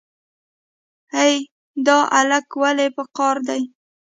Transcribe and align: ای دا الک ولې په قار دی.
ای 1.21 1.33
دا 1.85 1.97
الک 2.19 2.47
ولې 2.61 2.87
په 2.95 3.03
قار 3.17 3.37
دی. 3.47 3.61